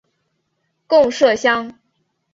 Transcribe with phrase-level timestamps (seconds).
[0.87, 1.77] 贡麝香。